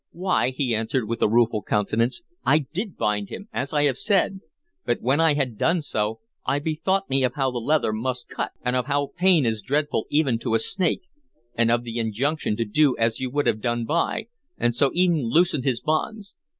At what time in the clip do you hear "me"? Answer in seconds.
7.07-7.23